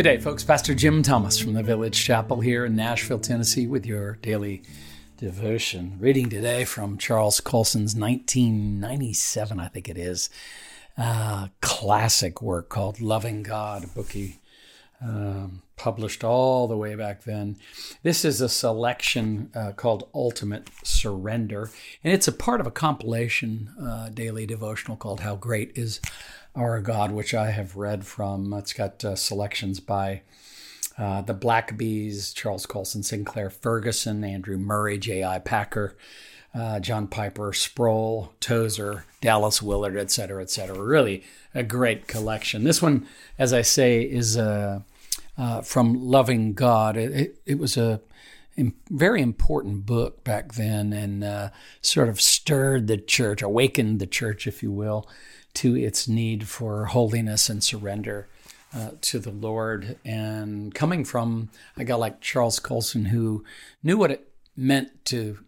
[0.00, 0.42] Good day, folks.
[0.42, 4.62] Pastor Jim Thomas from the Village Chapel here in Nashville, Tennessee, with your daily
[5.18, 5.98] devotion.
[6.00, 10.30] Reading today from Charles Colson's 1997, I think it is,
[10.96, 14.38] uh, classic work called Loving God, a book he
[15.02, 17.56] um, published all the way back then.
[18.02, 21.70] This is a selection uh, called Ultimate Surrender,
[22.02, 26.00] and it's a part of a compilation uh, daily devotional called How Great Is
[26.56, 28.52] Our God, which I have read from.
[28.54, 30.22] It's got uh, selections by
[30.98, 35.38] uh, the Blackabys, Charles Colson, Sinclair Ferguson, Andrew Murray, J.I.
[35.40, 35.96] Packer.
[36.52, 40.82] Uh, John Piper, Sproul, Tozer, Dallas Willard, et cetera, et cetera.
[40.82, 41.22] Really
[41.54, 42.64] a great collection.
[42.64, 43.06] This one,
[43.38, 44.84] as I say, is a
[45.38, 46.96] uh, from Loving God.
[46.96, 48.00] It, it, it was a
[48.90, 51.50] very important book back then and uh,
[51.82, 55.08] sort of stirred the church, awakened the church, if you will,
[55.54, 58.28] to its need for holiness and surrender
[58.74, 59.96] uh, to the Lord.
[60.04, 63.44] And coming from a guy like Charles Colson, who
[63.82, 65.38] knew what it meant to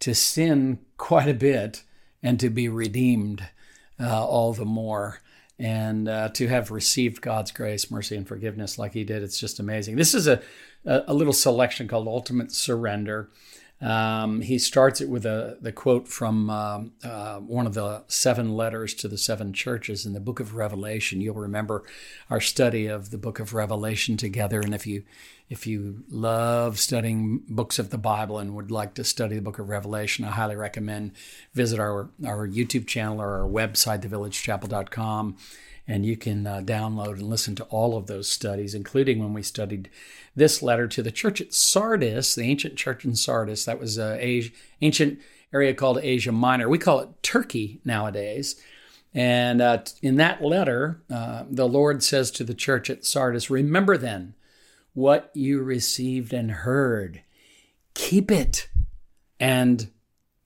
[0.00, 1.82] to sin quite a bit
[2.22, 3.46] and to be redeemed
[3.98, 5.20] uh, all the more
[5.58, 9.60] and uh, to have received God's grace, mercy, and forgiveness like he did, it's just
[9.60, 9.96] amazing.
[9.96, 10.42] This is a,
[10.84, 13.30] a, little selection called Ultimate Surrender.
[13.80, 18.54] Um, he starts it with a the quote from um, uh, one of the seven
[18.54, 21.20] letters to the seven churches in the book of Revelation.
[21.20, 21.84] You'll remember
[22.30, 25.04] our study of the book of Revelation together, and if you
[25.48, 29.58] if you love studying books of the Bible and would like to study the book
[29.58, 31.12] of Revelation, I highly recommend
[31.52, 35.36] visit our our YouTube channel or our website, thevillagechapel.com
[35.86, 39.42] and you can uh, download and listen to all of those studies, including when we
[39.42, 39.90] studied
[40.34, 43.64] this letter to the church at Sardis, the ancient church in Sardis.
[43.64, 44.48] That was an uh,
[44.80, 45.18] ancient
[45.52, 46.68] area called Asia Minor.
[46.68, 48.60] We call it Turkey nowadays.
[49.12, 53.96] And uh, in that letter, uh, the Lord says to the church at Sardis, Remember
[53.96, 54.34] then
[54.94, 57.22] what you received and heard,
[57.92, 58.68] keep it
[59.38, 59.90] and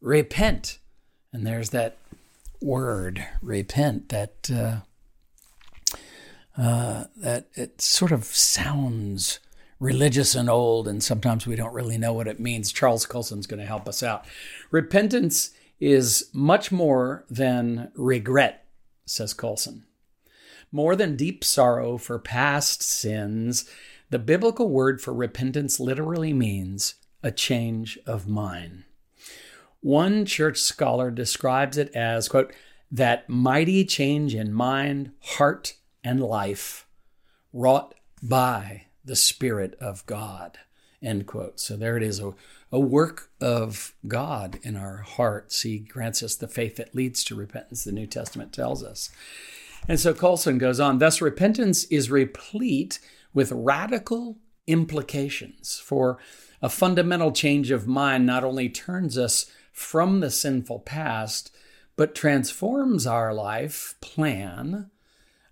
[0.00, 0.78] repent.
[1.32, 1.96] And there's that
[2.60, 4.80] word, repent, that uh,
[6.56, 9.40] uh, that it sort of sounds
[9.80, 12.70] religious and old, and sometimes we don't really know what it means.
[12.72, 14.24] Charles Colson's going to help us out.
[14.70, 15.50] Repentance
[15.80, 18.66] is much more than regret,
[19.04, 19.84] says Colson.
[20.70, 23.68] More than deep sorrow for past sins,
[24.10, 28.84] the biblical word for repentance literally means a change of mind.
[29.80, 32.52] One church scholar describes it as, quote,
[32.90, 36.86] that mighty change in mind, heart, and life
[37.52, 40.58] wrought by the Spirit of God.
[41.02, 41.60] End quote.
[41.60, 42.34] So there it is, a,
[42.72, 45.62] a work of God in our hearts.
[45.62, 49.10] He grants us the faith that leads to repentance, the New Testament tells us.
[49.86, 53.00] And so Colson goes on, thus repentance is replete
[53.34, 55.78] with radical implications.
[55.84, 56.18] For
[56.62, 61.54] a fundamental change of mind not only turns us from the sinful past,
[61.96, 64.90] but transforms our life plan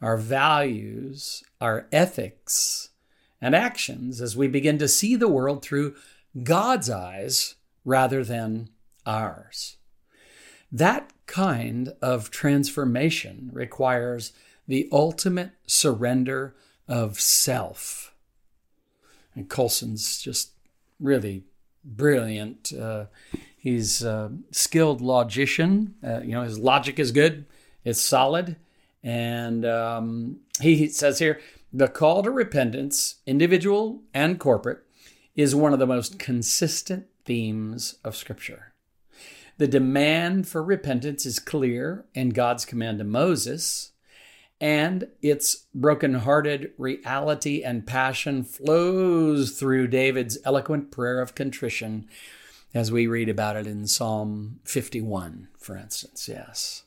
[0.00, 2.90] our values, our ethics,
[3.40, 5.94] and actions as we begin to see the world through
[6.42, 8.68] God's eyes rather than
[9.06, 9.76] ours.
[10.70, 14.32] That kind of transformation requires
[14.66, 16.54] the ultimate surrender
[16.88, 18.14] of self.
[19.34, 20.52] And Colson's just
[20.98, 21.44] really
[21.84, 22.72] brilliant.
[22.72, 23.06] Uh,
[23.56, 25.94] he's a skilled logician.
[26.04, 27.46] Uh, you know, his logic is good,
[27.84, 28.56] it's solid,
[29.02, 31.40] and um, he says here
[31.72, 34.84] the call to repentance, individual and corporate,
[35.36, 38.72] is one of the most consistent themes of Scripture.
[39.58, 43.92] The demand for repentance is clear in God's command to Moses,
[44.60, 52.08] and its broken-hearted reality and passion flows through David's eloquent prayer of contrition
[52.74, 56.28] as we read about it in Psalm 51, for instance.
[56.28, 56.82] Yes.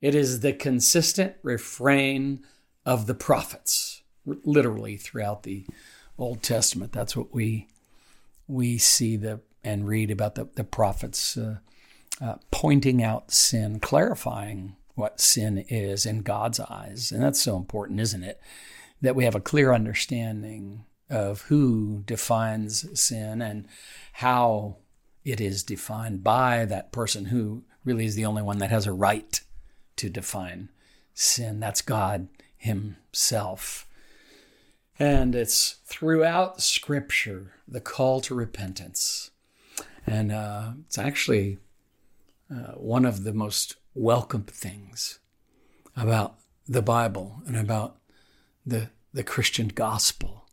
[0.00, 2.44] It is the consistent refrain
[2.86, 5.66] of the prophets, literally throughout the
[6.18, 6.92] Old Testament.
[6.92, 7.68] That's what we
[8.46, 11.56] we see the and read about the, the prophets uh,
[12.20, 17.10] uh, pointing out sin, clarifying what sin is in God's eyes.
[17.10, 18.40] And that's so important, isn't it?
[19.00, 23.66] That we have a clear understanding of who defines sin and
[24.14, 24.76] how
[25.24, 28.92] it is defined by that person who really is the only one that has a
[28.92, 29.40] right
[29.96, 30.68] to define
[31.12, 31.60] sin.
[31.60, 33.86] That's God Himself.
[34.98, 39.30] And it's throughout Scripture the call to repentance.
[40.06, 41.58] And uh, it's actually
[42.50, 45.20] uh, one of the most welcome things
[45.96, 46.34] about
[46.66, 47.96] the Bible and about
[48.66, 50.46] the, the Christian gospel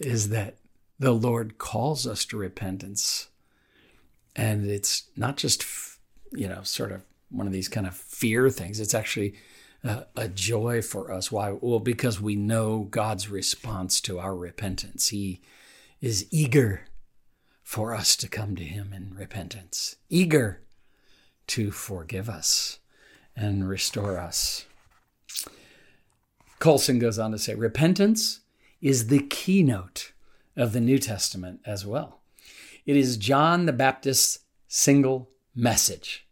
[0.00, 0.56] is that
[0.98, 3.28] the Lord calls us to repentance.
[4.34, 5.64] And it's not just,
[6.32, 8.80] you know, sort of one of these kind of fear things.
[8.80, 9.34] It's actually
[9.84, 11.30] a, a joy for us.
[11.30, 11.52] Why?
[11.52, 15.08] Well, because we know God's response to our repentance.
[15.08, 15.40] He
[16.00, 16.86] is eager
[17.62, 20.62] for us to come to Him in repentance, eager
[21.50, 22.78] to forgive us
[23.34, 24.66] and restore us.
[26.60, 28.40] Colson goes on to say repentance
[28.80, 30.12] is the keynote
[30.56, 32.20] of the New Testament as well.
[32.86, 36.24] It is John the Baptist's single message.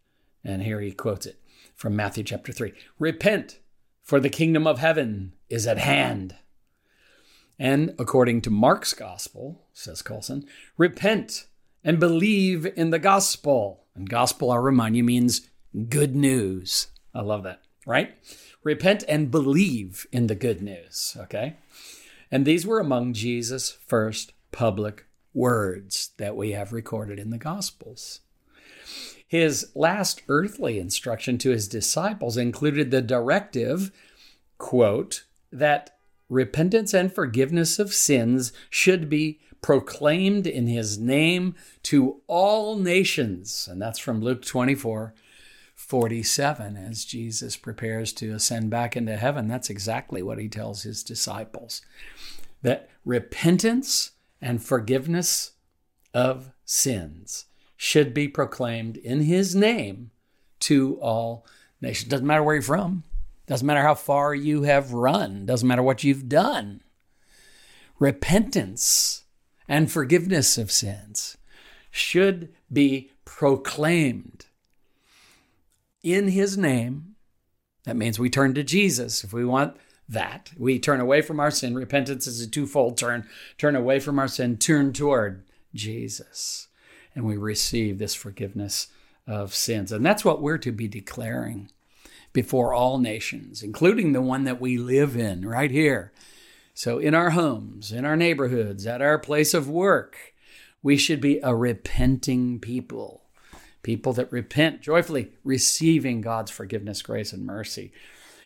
[0.44, 1.40] And here he quotes it
[1.74, 3.58] from Matthew chapter 3 Repent,
[4.04, 6.36] for the kingdom of heaven is at hand.
[7.58, 11.47] And according to Mark's gospel, says Colson, repent
[11.84, 13.84] and believe in the gospel.
[13.94, 15.48] And gospel, I'll remind you, means
[15.88, 16.88] good news.
[17.14, 18.16] I love that, right?
[18.62, 21.56] Repent and believe in the good news, okay?
[22.30, 28.20] And these were among Jesus' first public words that we have recorded in the Gospels.
[29.26, 33.92] His last earthly instruction to his disciples included the directive,
[34.56, 35.98] quote, that
[36.28, 43.68] repentance and forgiveness of sins should be proclaimed in his name to all nations.
[43.70, 45.14] And that's from Luke 24,
[45.74, 46.76] 47.
[46.76, 51.82] As Jesus prepares to ascend back into heaven, that's exactly what he tells his disciples
[52.62, 55.52] that repentance and forgiveness
[56.12, 57.46] of sins
[57.76, 60.10] should be proclaimed in his name
[60.60, 61.46] to all
[61.80, 62.10] nations.
[62.10, 63.04] Doesn't matter where you're from,
[63.46, 66.82] doesn't matter how far you have run, doesn't matter what you've done.
[67.98, 69.24] Repentance
[69.68, 71.36] and forgiveness of sins
[71.90, 74.46] should be proclaimed
[76.02, 77.16] in his name.
[77.84, 79.76] That means we turn to Jesus if we want
[80.08, 80.52] that.
[80.56, 81.74] We turn away from our sin.
[81.74, 83.28] Repentance is a twofold turn.
[83.58, 85.44] Turn away from our sin, turn toward
[85.74, 86.68] Jesus.
[87.14, 88.88] And we receive this forgiveness
[89.26, 89.92] of sins.
[89.92, 91.70] And that's what we're to be declaring
[92.32, 96.12] before all nations, including the one that we live in right here.
[96.78, 100.32] So, in our homes, in our neighborhoods, at our place of work,
[100.80, 103.24] we should be a repenting people.
[103.82, 107.90] People that repent joyfully, receiving God's forgiveness, grace, and mercy.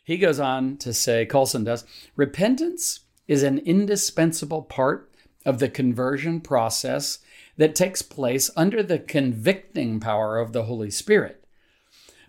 [0.03, 1.85] He goes on to say, Colson does,
[2.17, 5.13] repentance is an indispensable part
[5.45, 7.19] of the conversion process
[7.59, 11.45] that takes place under the convicting power of the Holy Spirit.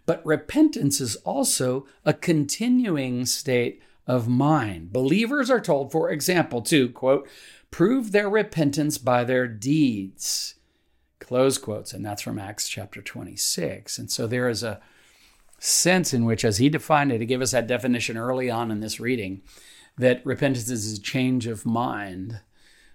[0.06, 4.92] But repentance is also a continuing state of mind.
[4.92, 7.28] Believers are told, for example, to, quote,
[7.72, 10.56] prove their repentance by their deeds,
[11.20, 11.94] close quotes.
[11.94, 13.98] And that's from Acts chapter 26.
[13.98, 14.82] And so there is a
[15.60, 18.82] sense in which, as he defined it, to give us that definition early on in
[18.82, 19.42] this reading,
[19.98, 22.42] that repentance is a change of mind,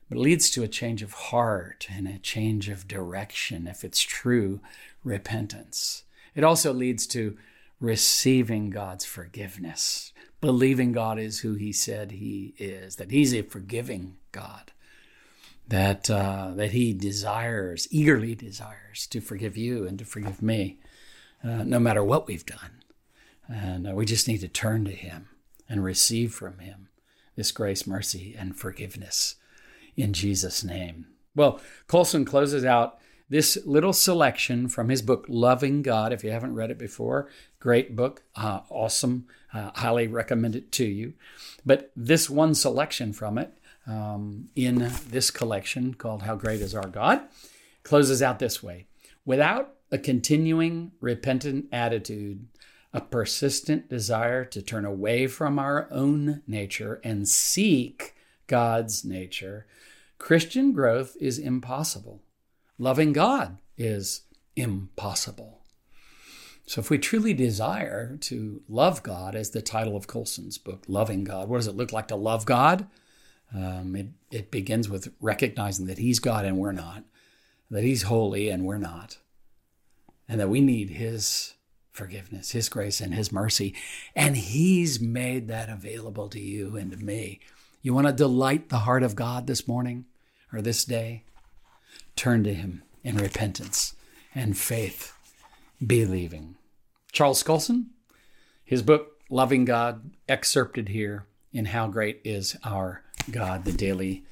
[0.08, 4.60] but leads to a change of heart and a change of direction if it's true
[5.02, 6.04] repentance.
[6.34, 7.36] It also leads to
[7.80, 14.16] receiving God's forgiveness, believing God is who He said He is, that He's a forgiving
[14.32, 14.72] God,
[15.66, 20.78] that uh, that He desires, eagerly desires, to forgive you and to forgive me
[21.44, 22.82] uh, no matter what we've done.
[23.48, 25.28] And uh, we just need to turn to Him
[25.68, 26.88] and receive from Him
[27.36, 29.36] this grace, mercy, and forgiveness
[29.96, 31.06] in Jesus' name.
[31.34, 36.12] Well, Colson closes out this little selection from his book, Loving God.
[36.12, 37.28] If you haven't read it before,
[37.60, 39.26] great book, uh, awesome.
[39.52, 41.14] Uh, highly recommend it to you.
[41.64, 43.52] But this one selection from it
[43.86, 47.22] um, in this collection called How Great Is Our God
[47.82, 48.86] closes out this way
[49.24, 52.46] Without a continuing repentant attitude,
[52.92, 58.14] a persistent desire to turn away from our own nature and seek
[58.46, 59.66] God's nature,
[60.18, 62.20] Christian growth is impossible.
[62.78, 64.22] Loving God is
[64.54, 65.58] impossible.
[66.66, 71.24] So, if we truly desire to love God, as the title of Colson's book, Loving
[71.24, 72.86] God, what does it look like to love God?
[73.54, 77.04] Um, it, it begins with recognizing that He's God and we're not,
[77.70, 79.16] that He's holy and we're not,
[80.28, 81.54] and that we need His
[81.90, 83.74] forgiveness, His grace, and His mercy.
[84.14, 87.40] And He's made that available to you and to me.
[87.80, 90.04] You want to delight the heart of God this morning
[90.52, 91.24] or this day?
[92.18, 93.94] Turn to Him in repentance
[94.34, 95.16] and faith,
[95.86, 96.56] believing.
[97.12, 97.90] Charles Colson,
[98.64, 104.24] his book, Loving God, excerpted here in How Great Is Our God, the daily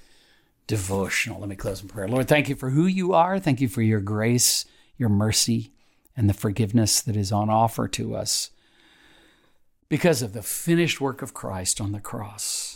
[0.66, 1.38] devotional.
[1.38, 2.09] Let me close in prayer.
[2.09, 3.38] Lord, thank you for who you are.
[3.38, 4.64] Thank you for your grace,
[4.99, 5.71] your mercy,
[6.16, 8.50] and the forgiveness that is on offer to us
[9.88, 12.75] because of the finished work of Christ on the cross.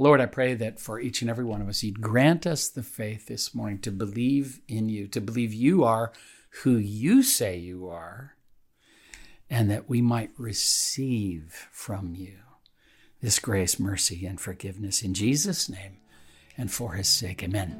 [0.00, 2.82] Lord, I pray that for each and every one of us, you'd grant us the
[2.82, 6.10] faith this morning to believe in you, to believe you are
[6.62, 8.34] who you say you are,
[9.50, 12.38] and that we might receive from you
[13.20, 15.02] this grace, mercy, and forgiveness.
[15.02, 15.98] In Jesus' name
[16.56, 17.42] and for his sake.
[17.42, 17.76] Amen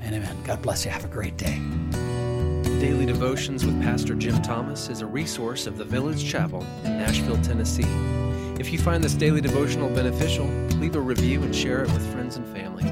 [0.00, 0.36] and amen.
[0.42, 0.90] God bless you.
[0.90, 1.60] Have a great day.
[2.80, 7.40] Daily Devotions with Pastor Jim Thomas is a resource of the Village Chapel in Nashville,
[7.40, 7.86] Tennessee.
[8.62, 10.46] If you find this daily devotional beneficial,
[10.78, 12.84] leave a review and share it with friends and family.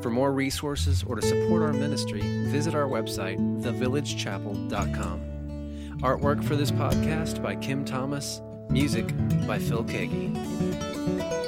[0.00, 5.98] For more resources or to support our ministry, visit our website, thevillagechapel.com.
[6.02, 8.40] Artwork for this podcast by Kim Thomas,
[8.70, 9.12] music
[9.44, 11.41] by Phil Keaggy.